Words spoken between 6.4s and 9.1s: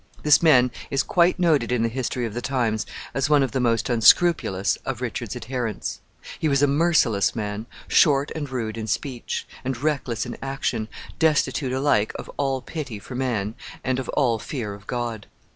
was a merciless man, short and rude in